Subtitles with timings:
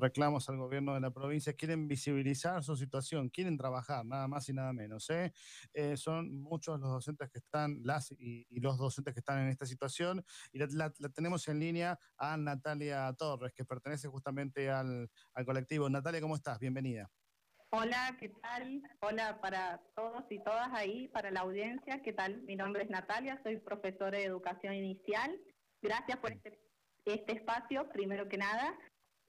[0.00, 4.52] reclamos al gobierno de la provincia, quieren visibilizar su situación, quieren trabajar, nada más y
[4.52, 5.08] nada menos.
[5.10, 5.32] ¿eh?
[5.72, 9.66] Eh, son muchos los docentes que están, las y, los docentes que están en esta
[9.66, 15.88] situación, y la, tenemos en línea a Natalia Torres, que pertenece justamente al, al colectivo.
[15.88, 16.58] Natalia, ¿cómo estás?
[16.58, 17.10] Bienvenida.
[17.72, 18.82] Hola, ¿qué tal?
[19.00, 22.42] Hola para todos y todas ahí, para la audiencia, ¿qué tal?
[22.42, 25.38] Mi nombre es Natalia, soy profesora de educación inicial.
[25.80, 26.58] Gracias por este,
[27.04, 28.76] este espacio, primero que nada.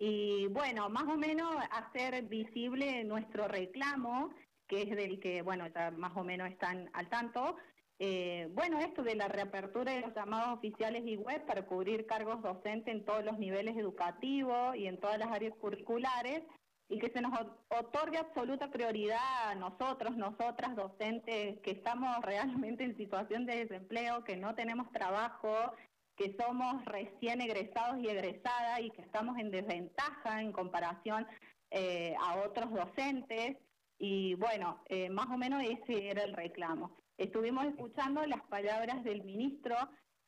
[0.03, 4.33] Y bueno, más o menos hacer visible nuestro reclamo,
[4.67, 7.55] que es del que, bueno, ya más o menos están al tanto.
[7.99, 12.41] Eh, bueno, esto de la reapertura de los llamados oficiales y web para cubrir cargos
[12.41, 16.41] docentes en todos los niveles educativos y en todas las áreas curriculares
[16.89, 17.39] y que se nos
[17.69, 24.35] otorgue absoluta prioridad a nosotros, nosotras docentes que estamos realmente en situación de desempleo, que
[24.35, 25.55] no tenemos trabajo,
[26.21, 31.25] que somos recién egresados y egresadas y que estamos en desventaja en comparación
[31.71, 33.57] eh, a otros docentes.
[33.97, 36.95] Y bueno, eh, más o menos ese era el reclamo.
[37.17, 39.75] Estuvimos escuchando las palabras del ministro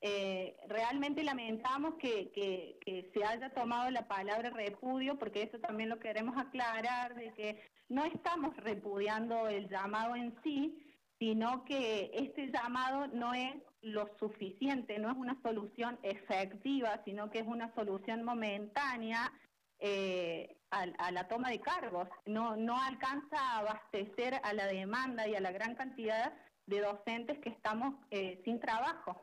[0.06, 5.98] eh, realmente lamentamos que, que, se haya tomado la palabra repudio, porque eso también lo
[5.98, 10.78] queremos aclarar, de que no estamos repudiando el llamado en sí,
[11.24, 17.40] sino que este llamado no es lo suficiente, no es una solución efectiva, sino que
[17.40, 19.32] es una solución momentánea
[19.80, 22.10] eh, a, la toma de cargos.
[22.26, 26.34] No, no alcanza a abastecer a la demanda y a la gran cantidad
[26.66, 29.22] de docentes que estamos eh, sin trabajo.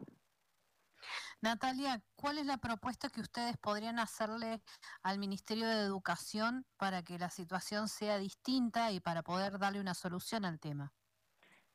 [1.43, 4.63] Natalia, ¿cuál es la propuesta que ustedes podrían hacerle
[5.03, 9.93] al Ministerio de Educación para que la situación sea distinta y para poder darle una
[9.93, 10.95] solución al tema?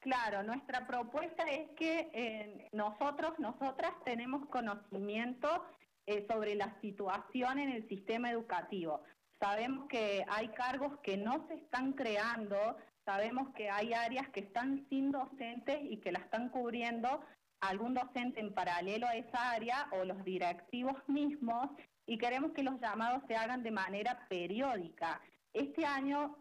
[0.06, 5.66] Claro, nuestra propuesta es que eh, nosotros, nosotras tenemos conocimiento
[6.06, 9.02] eh, sobre la situación en el sistema educativo.
[9.40, 14.86] Sabemos que hay cargos que no se están creando, sabemos que hay áreas que están
[14.90, 17.26] sin docentes y que la están cubriendo
[17.60, 21.72] algún docente en paralelo a esa área o los directivos mismos
[22.06, 25.20] y queremos que los llamados se hagan de manera periódica.
[25.56, 26.36] Este año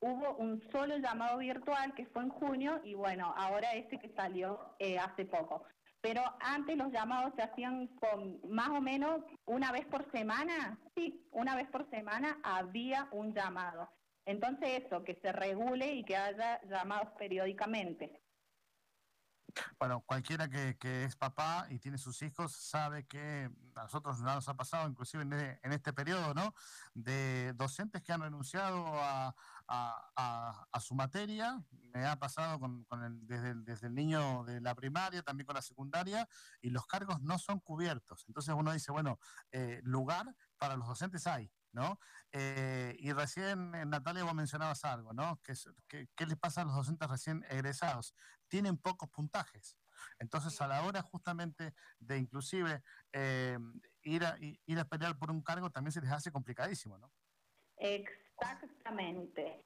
[0.00, 4.74] hubo un solo llamado virtual que fue en junio y bueno, ahora este que salió
[4.80, 5.62] eh, hace poco.
[6.00, 7.88] Pero antes los llamados se hacían
[8.48, 10.80] más o menos una vez por semana.
[10.96, 13.88] Sí, una vez por semana había un llamado.
[14.24, 18.20] Entonces eso, que se regule y que haya llamados periódicamente.
[19.78, 24.54] Bueno, cualquiera que, es papá y tiene sus hijos sabe que a nosotros nos ha
[24.54, 26.54] pasado, inclusive en, este periodo, ¿no?
[26.94, 29.34] De docentes que han renunciado a,
[30.80, 31.60] su materia.
[31.92, 32.86] Me ha pasado con,
[33.22, 36.28] desde, el, desde el niño de la primaria, también con la secundaria,
[36.60, 38.24] y los cargos no son cubiertos.
[38.28, 39.18] Entonces uno dice, bueno,
[39.52, 41.50] eh, lugar para los docentes hay.
[41.76, 42.00] ¿No?
[42.32, 45.40] Eh, y recién, eh, Natalia, vos mencionabas algo, ¿no?
[45.42, 45.52] ¿Qué,
[46.16, 48.14] qué, les pasa a los docentes recién egresados?
[48.48, 49.76] Tienen pocos puntajes.
[50.18, 52.82] Entonces, a la hora justamente de inclusive
[53.12, 53.58] eh,
[54.02, 57.12] ir, a, ir a pelear por un cargo, también se les hace complicadísimo, ¿no?
[57.76, 59.62] Exactamente.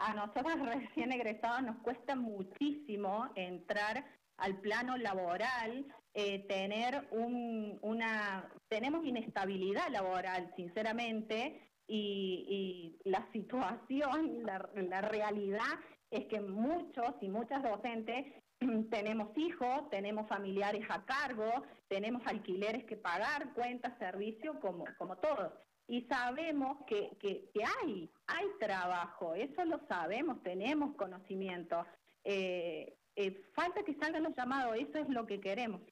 [0.00, 4.04] a nosotros recién egresados nos cuesta muchísimo entrar
[4.42, 14.68] al plano laboral, eh, tener un, una, tenemos inestabilidad laboral, sinceramente, y, la situación, la,
[14.74, 15.78] la realidad
[16.10, 18.32] es que muchos y muchas docentes
[18.90, 21.50] tenemos hijos, tenemos familiares a cargo,
[21.88, 25.52] tenemos alquileres que pagar, cuentas, servicios, como, como todos.
[25.86, 31.84] Y sabemos que, que, que hay, hay trabajo, eso lo sabemos, tenemos conocimiento.
[32.24, 35.82] Eh, eh, falta que salgan los llamados, eso es lo que queremos.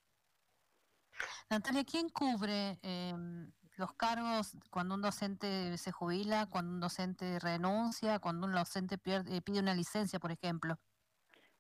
[1.51, 8.21] Natalia, ¿quién cubre em, los cargos cuando un docente se jubila, cuando un docente renuncia,
[8.21, 10.79] cuando un docente eh, pide una licencia, por ejemplo?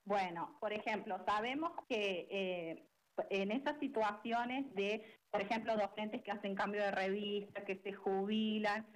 [0.04, 2.88] Bueno, por ejemplo, sabemos que eh,
[3.28, 8.86] en esas situaciones de, por ejemplo, docentes que hacen cambio de revista, que se jubilan,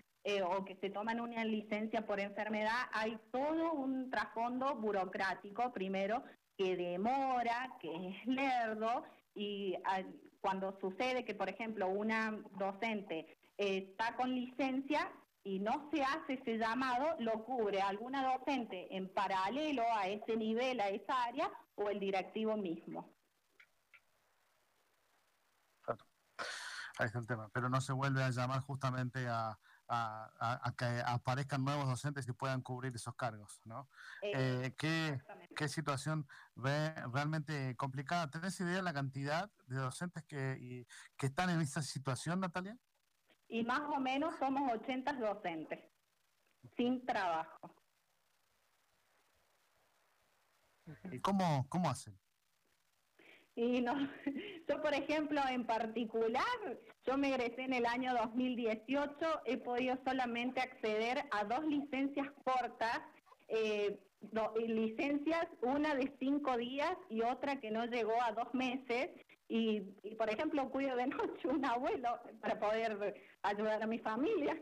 [0.48, 6.24] o que se toman una licencia por enfermedad, hay todo un trasfondo burocrático, primero,
[6.56, 9.04] que demora, que es lerdo,
[9.34, 9.74] y
[10.40, 15.10] cuando sucede que, por ejemplo, una docente está con licencia
[15.42, 20.80] y no se hace ese llamado, lo cubre alguna docente en paralelo a ese nivel,
[20.80, 23.12] a esa área, o el directivo mismo.
[26.98, 31.64] Ahí está el tema, pero no se vuelve a llamar justamente a, a, que aparezcan
[31.64, 33.88] nuevos docentes y puedan cubrir esos cargos, ¿no?
[34.22, 35.18] Eh, ¿qué,
[35.56, 38.30] ¿qué, situación ve realmente complicada?
[38.30, 40.86] ¿Tenés idea de la cantidad de docentes que,
[41.16, 42.78] que están en esta situación, Natalia?
[43.48, 45.78] y más o menos somos 80 docentes
[46.76, 47.74] sin trabajo.
[51.10, 52.18] ¿Y cómo, cómo hacen?
[53.56, 53.94] Y no,
[54.68, 56.44] yo, por ejemplo, en particular,
[57.06, 59.14] yo me egresé en el año 2018,
[59.44, 63.00] he podido solamente acceder a dos licencias cortas,
[63.48, 63.98] eh,
[64.66, 69.10] licencias, una de cinco días y otra que no llegó a dos meses.
[69.48, 74.58] Y, y, por ejemplo, cuido de noche un abuelo para poder ayudar a mi familia.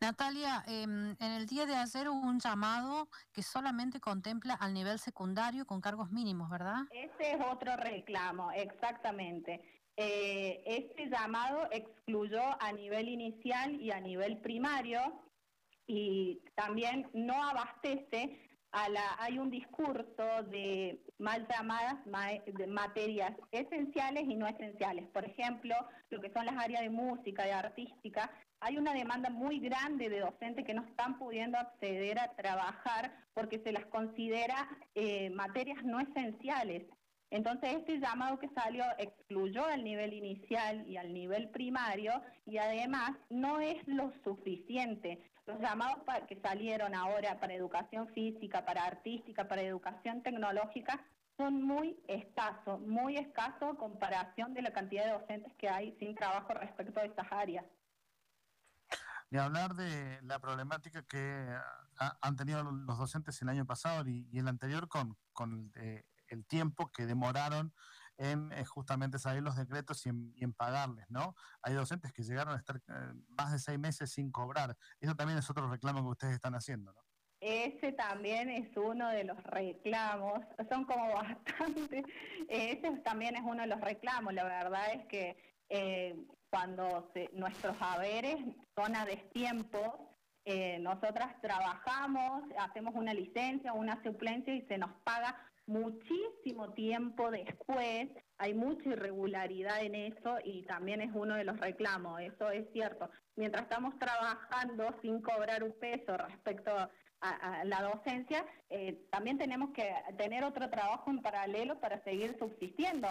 [0.00, 4.98] Natalia, em, en el día de ayer hubo un llamado que solamente contempla al nivel
[4.98, 6.82] secundario con cargos mínimos, ¿verdad?
[6.90, 9.60] Ese es otro reclamo, exactamente.
[9.96, 15.00] Eh, este llamado excluyó a nivel inicial y a nivel primario
[15.86, 21.96] y también no abastece a la, hay un discurso de mal llamadas
[22.46, 25.08] de materias esenciales y no esenciales.
[25.08, 25.74] Por ejemplo,
[26.10, 28.30] lo que son las áreas de música, de artística,
[28.60, 33.60] hay una demanda muy grande de docentes que no están pudiendo acceder a trabajar porque
[33.64, 36.84] se las considera eh, materias no esenciales.
[37.30, 42.12] Entonces, este llamado que salió excluyó al nivel inicial y al nivel primario
[42.44, 45.29] y además no es lo suficiente.
[45.46, 45.98] Los llamados
[46.28, 51.04] que salieron ahora para educación física, para artística, para educación tecnológica
[51.36, 56.14] son muy escasos, muy escasos en comparación de la cantidad de docentes que hay sin
[56.14, 57.64] trabajo respecto a estas áreas.
[59.30, 61.48] Ni hablar de la problemática que
[62.20, 66.90] han tenido los docentes el año pasado y, el anterior con, con eh, el tiempo
[66.92, 67.72] que demoraron
[68.20, 71.34] en eh, justamente salir los decretos y en, pagarles, ¿no?
[71.62, 74.76] Hay docentes que llegaron a estar eh, más de seis meses sin cobrar.
[75.00, 77.00] Eso también es otro reclamo que ustedes están haciendo, ¿no?
[77.40, 80.40] Ese también es uno de los reclamos,
[80.70, 82.04] son como bastante,
[82.48, 85.50] ese también es uno de los reclamos, la verdad es que
[86.50, 88.36] cuando nuestros haberes
[88.76, 90.10] son a destiempo,
[90.44, 95.36] eh, nosotras trabajamos, hacemos una licencia, una suplencia y se nos paga
[95.70, 98.08] muchísimo tiempo después.
[98.38, 103.08] Hay mucha irregularidad en eso y también es uno de los reclamos, eso es cierto.
[103.36, 106.90] Mientras estamos trabajando sin cobrar un peso respecto a,
[107.64, 113.08] la docencia, eh, también tenemos que tener otro trabajo en paralelo para seguir subsistiendo.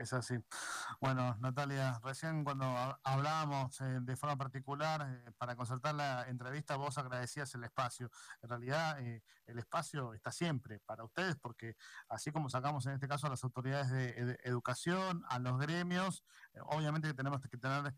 [0.00, 0.34] Es así.
[0.98, 2.64] Bueno, Natalia, recién cuando
[3.04, 8.10] hablábamos eh, de forma particular eh, para concertar la entrevista, vos agradecías el espacio.
[8.40, 11.76] En realidad, eh, el espacio está siempre para ustedes, porque
[12.08, 16.24] así como sacamos en este caso a las autoridades de, educación, a los gremios,
[16.62, 17.94] obviamente que tenemos que tener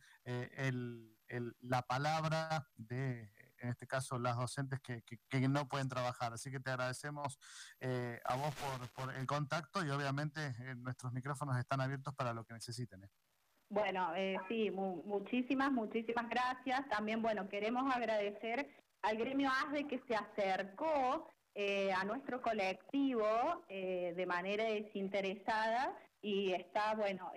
[1.61, 3.31] la palabra de
[3.63, 6.33] en este caso las docentes que, que, no pueden trabajar.
[6.33, 7.39] Así que te agradecemos
[7.81, 12.35] eh, a vos por, por, el contacto y obviamente eh, nuestros micrófonos están abiertos para
[12.35, 13.05] lo que necesiten.
[13.05, 13.09] ¿eh?
[13.69, 14.13] Bueno,
[14.49, 16.87] sí, muchísimas, muchísimas gracias.
[16.91, 18.69] También, bueno, queremos agradecer
[19.03, 21.31] al gremio ASDE que se acercó
[21.97, 23.27] a nuestro colectivo
[23.69, 27.33] de manera desinteresada y está, bueno,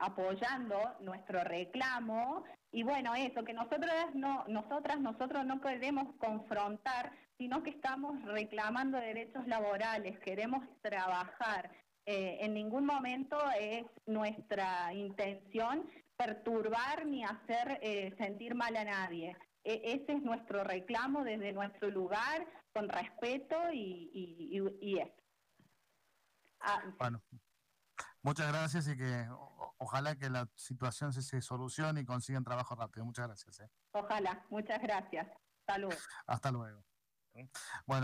[0.00, 7.62] apoyando nuestro reclamo y bueno, eso, que nosotros no, nosotras, nosotros no queremos confrontar, sino
[7.62, 11.70] que estamos reclamando derechos laborales, queremos trabajar.
[12.06, 19.36] Eh, en ningún momento es nuestra intención perturbar ni hacer eh, sentir mal a nadie.
[19.64, 24.10] E, ese es nuestro reclamo desde nuestro lugar, con respeto y,
[24.80, 25.12] y, eso.
[26.60, 27.20] Ah, bueno,
[28.22, 29.28] muchas gracias y que
[29.78, 33.04] ojalá que la situación se, solucione y consigan trabajo rápido.
[33.04, 33.60] Muchas gracias.
[33.60, 33.70] ¿eh?
[33.92, 35.28] Ojalá, muchas gracias.
[35.60, 36.00] Hasta luego.
[36.26, 36.84] Hasta luego.
[37.34, 37.50] Bueno.